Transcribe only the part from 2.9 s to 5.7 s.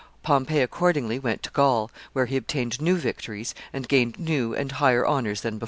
victories, and gained new and higher honors than before.